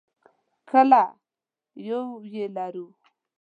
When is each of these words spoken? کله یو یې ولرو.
کله 0.69 1.03
یو 1.89 2.03
یې 2.33 2.43
ولرو. 2.55 2.87